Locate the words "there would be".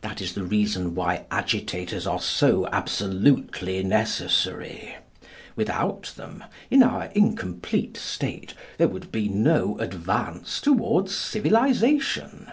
8.78-9.28